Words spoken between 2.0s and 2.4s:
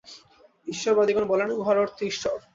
ঈশ্বর।